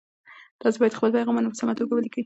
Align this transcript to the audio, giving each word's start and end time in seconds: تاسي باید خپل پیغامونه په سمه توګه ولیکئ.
تاسي 0.61 0.77
باید 0.81 0.97
خپل 0.97 1.11
پیغامونه 1.17 1.47
په 1.49 1.57
سمه 1.61 1.73
توګه 1.79 1.91
ولیکئ. 1.93 2.19